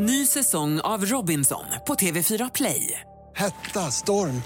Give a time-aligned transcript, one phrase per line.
[0.00, 3.00] Ny säsong av Robinson på TV4 Play.
[3.36, 4.42] Hetta, storm,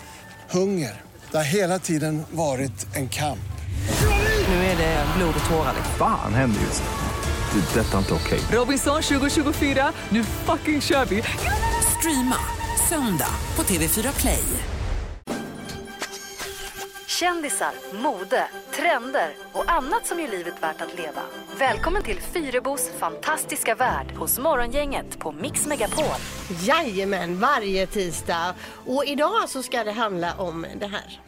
[0.50, 1.00] hunger.
[1.30, 3.52] Det har hela tiden varit en kamp.
[4.48, 5.74] Nu är det blod och tårar.
[5.98, 7.60] Fan händer just nu.
[7.60, 7.80] Det.
[7.80, 8.40] Detta är inte okej.
[8.52, 11.22] Robinson 2024, nu fucking kör vi!
[11.98, 12.36] Streama
[12.88, 14.44] söndag på TV4 Play.
[17.06, 17.72] Kändisar,
[18.02, 21.22] mode, trender och annat som gör livet värt att leva.
[21.58, 26.04] Välkommen till Fyrebos fantastiska värld hos Morgongänget på Mix Megapol.
[26.62, 28.54] Jajamän, varje tisdag.
[28.86, 31.20] Och idag så ska det handla om det här.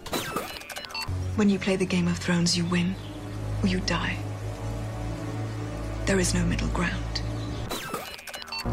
[1.37, 2.95] When you play the Game of Thrones, you win
[3.62, 4.19] or you die.
[6.07, 7.23] There is no middle ground.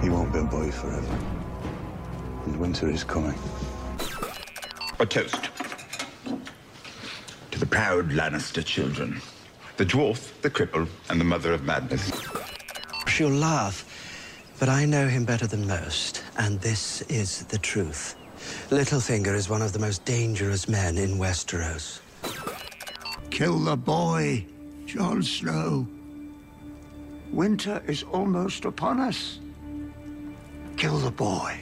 [0.04, 1.16] He won't be a boy forever.
[2.46, 3.38] And winter is coming.
[5.00, 5.50] A toast
[7.52, 9.22] to the proud Lannister children
[9.82, 12.12] the dwarf, the cripple, and the mother of madness.
[13.08, 13.84] She'll laugh,
[14.60, 18.16] but I know him better than most, and this is the truth.
[18.70, 22.00] Littlefinger is one of the most dangerous men in Westeros.
[23.32, 24.46] Kill the boy,
[24.86, 25.88] Jon Snow.
[27.32, 29.40] Winter is almost upon us.
[30.78, 31.58] Kill the boy.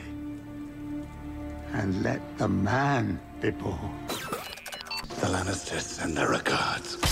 [1.72, 3.94] And let the man be born.
[4.08, 7.09] The Lannisters send their regards.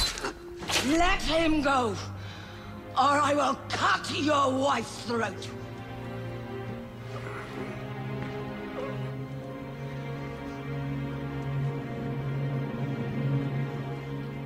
[0.88, 1.96] Let him go, or
[2.96, 5.48] I will cut your wife's throat.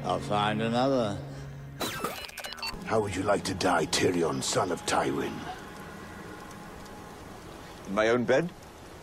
[0.05, 1.17] I'll find another.
[2.87, 5.33] How would you like to die, Tyrion, son of Tywin?
[7.87, 8.51] In my own bed,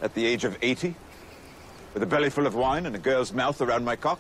[0.02, 0.94] at the age of 80,
[1.94, 4.20] with a belly full of wine and a girl's mouth around my cock?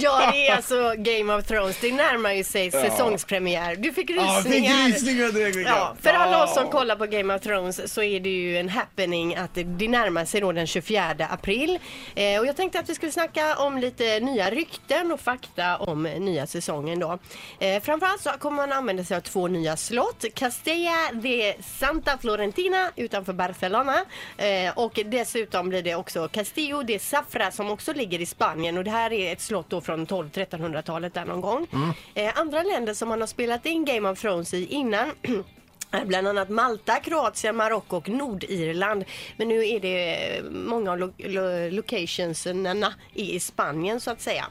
[0.00, 1.78] Ja, det är alltså Game of Thrones.
[1.80, 2.80] Det närmar ju sig Ja.
[2.80, 3.76] säsongspremiär.
[3.76, 4.84] Du fick Ja, rysningar.
[4.86, 5.56] fick rysningar direkt.
[5.68, 6.44] Ja, för alla Ja.
[6.44, 9.62] oss som kollar på Game of Thrones så är det ju en happening att det,
[9.64, 11.78] det närmar sig då den 24 april.
[12.14, 16.02] Eh, och jag tänkte att vi skulle snacka om lite nya rykten och fakta om
[16.02, 17.18] nya säsongen då.
[17.60, 20.24] Eh, framförallt så kommer man använda sig av två nya slott.
[20.34, 24.04] Castella de Santa Florentina utanför Barcelona.
[24.36, 28.78] Eh, och dessutom blir det också Castillo de Safra som också ligger i Spanien.
[28.78, 31.66] Och det här är ett slott då från 12-1300-talet där någon gång.
[32.14, 35.10] Eh, andra länder som man har spelat in Game of Thrones i innan
[35.90, 39.04] är Bland annat Malta, Kroatien, Marocko och Nordirland.
[39.36, 44.44] Men nu är det eh, många av lo- lo- locationserna i Spanien så att säga.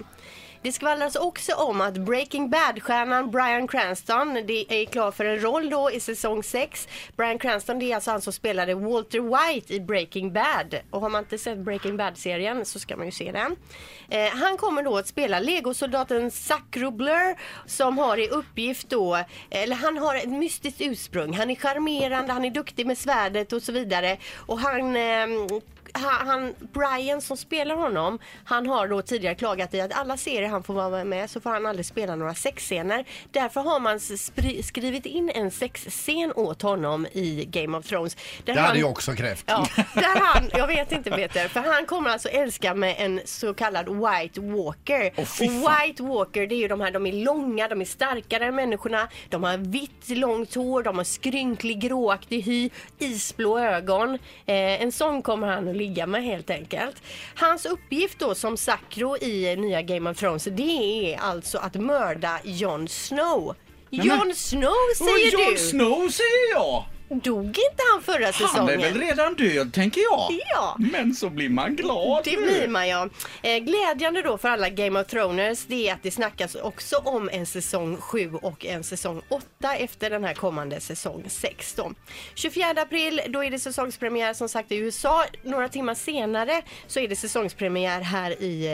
[0.63, 5.69] Det skvallras också om att Breaking Bad-stjärnan Bryan Cranston det är klar för en roll
[5.69, 6.88] då i säsong 6.
[7.16, 10.75] Bryan Cranston det är alltså han som spelade Walter White i Breaking Bad.
[10.90, 13.56] Och har man inte sett Breaking Bad-serien så ska man ju se den.
[14.09, 19.19] Eh, han kommer då att spela legosoldaten Sacro Blur som har i uppgift då,
[19.50, 21.34] eller han har ett mystiskt ursprung.
[21.34, 24.18] Han är charmerande, han är duktig med svärdet och så vidare.
[24.46, 25.28] Och han eh,
[25.94, 30.64] han, Brian som spelar honom, han har då tidigare klagat i att alla serier han
[30.64, 33.06] får vara med så får han aldrig spela några sexscener.
[33.31, 34.00] Därför har man
[34.64, 38.16] skrivit in en sexscen åt honom i Game of Thrones.
[38.16, 39.44] Där Det hade han- jag också krävt.
[39.47, 43.53] Ja, där han, jag vet inte Peter, för han kommer alltså älska med en så
[43.53, 45.25] kallad White Walker.
[45.25, 45.47] Fan.
[45.88, 49.08] White Walker det är ju de här, de är långa, de är starkare än människorna,
[49.30, 54.14] de har vitt långt hår, de har skrynklig gråaktig hy, isblå ögon.
[54.46, 57.02] Eh, en sån kommer han att ligga med helt enkelt.
[57.35, 62.40] Hans uppgift då som Sacro i nya Game of Thrones det är alltså att mörda
[62.44, 63.56] Jon Snow.
[63.90, 65.58] Jon Snow säger Och Jon du!
[65.58, 66.86] Snow säger jag!
[67.09, 68.56] Dog inte han förra säsongen?
[68.56, 70.40] Han är väl redan död, tänker jag.
[70.53, 70.75] Ja.
[70.80, 72.22] Men så blir man glad.
[72.24, 73.09] Det blir man ja.
[73.41, 77.30] Eh, glädjande då för alla Game of Thrones det är att det snackas också om
[77.34, 81.91] en säsong 7 och en säsong 8 efter den här kommande säsong 6 då.
[82.36, 85.24] 24 april då är det säsongspremiär som sagt i USA.
[85.44, 88.66] Några timmar senare så är det säsongspremiär här i,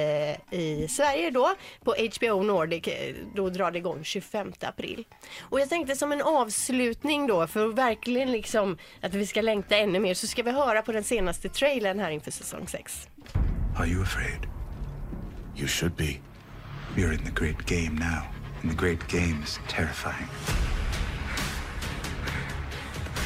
[0.52, 2.88] eh, i Sverige då på HBO Nordic.
[2.88, 5.06] Eh, Då drar det igång 25 april.
[5.42, 7.76] Och jag tänkte som en avslutning då för att
[8.20, 11.50] verkligen liksom att vi ska längta ännu mer så ska vi höra på den senaste
[11.50, 13.08] trailern här inför säsong 6.
[13.78, 14.48] Are you afraid?
[15.56, 16.20] You should be.
[16.96, 18.24] You're in the great game now,
[18.62, 20.30] and the great game is terrifying.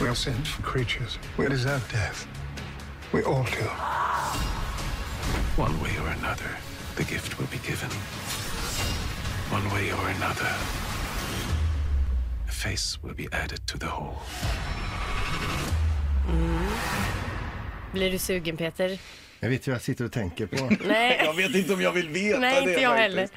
[0.02, 1.20] We are sinful creatures.
[1.38, 2.28] We deserve death.
[3.14, 3.70] We all do.
[5.58, 6.50] One way or another,
[6.96, 7.90] the gift will be given.
[9.52, 10.52] One way or another,
[12.48, 14.18] a face will be added to the whole.
[17.94, 19.00] Blir du sugen Peter?
[19.40, 20.70] Jag vet vad jag sitter och tänker på.
[20.88, 21.22] Nej.
[21.26, 23.02] Jag vet inte om jag vill veta Nej, det inte jag faktiskt.
[23.02, 23.30] heller.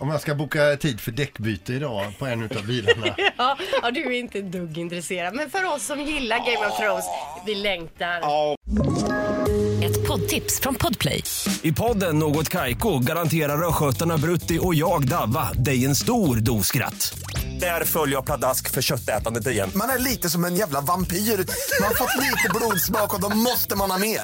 [0.00, 3.06] Om jag ska boka tid för däckbyte idag på en utav bilarna.
[3.36, 5.34] Ja, ja, du är inte ett dugg intresserad.
[5.34, 7.04] Men för oss som gillar Game of Thrones,
[7.46, 8.20] vi längtar.
[9.84, 11.22] Ett poddtips från Podplay.
[11.62, 17.18] I podden Något Kaiko garanterar östgötarna Brutti och jag, Davva, dig en stor dos skratt.
[17.60, 19.70] Där följer jag pladask för köttätandet igen.
[19.74, 21.16] Man är lite som en jävla vampyr.
[21.16, 24.20] Man har fått lite blodsmak och då måste man ha mer.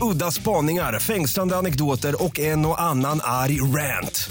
[0.00, 4.30] Udda spaningar, fängslande anekdoter och en och annan arg rant.